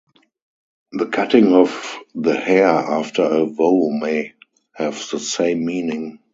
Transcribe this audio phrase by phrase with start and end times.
[0.93, 4.33] The cutting of the hair after a vow may
[4.73, 6.17] have the same meaning.